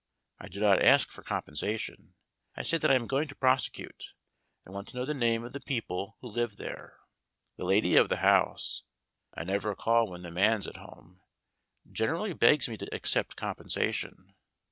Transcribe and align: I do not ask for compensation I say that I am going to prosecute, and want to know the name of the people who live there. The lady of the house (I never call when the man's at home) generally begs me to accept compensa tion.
I 0.39 0.47
do 0.47 0.59
not 0.59 0.81
ask 0.81 1.11
for 1.11 1.21
compensation 1.21 2.15
I 2.57 2.63
say 2.63 2.79
that 2.79 2.89
I 2.89 2.95
am 2.95 3.05
going 3.05 3.27
to 3.27 3.35
prosecute, 3.35 4.13
and 4.65 4.73
want 4.73 4.87
to 4.87 4.97
know 4.97 5.05
the 5.05 5.13
name 5.13 5.45
of 5.45 5.53
the 5.53 5.59
people 5.59 6.17
who 6.21 6.27
live 6.27 6.55
there. 6.55 6.97
The 7.57 7.65
lady 7.65 7.95
of 7.97 8.09
the 8.09 8.17
house 8.17 8.81
(I 9.35 9.43
never 9.43 9.75
call 9.75 10.07
when 10.09 10.23
the 10.23 10.31
man's 10.31 10.65
at 10.65 10.77
home) 10.77 11.21
generally 11.87 12.33
begs 12.33 12.67
me 12.67 12.77
to 12.77 12.89
accept 12.91 13.35
compensa 13.37 13.93
tion. 13.93 14.33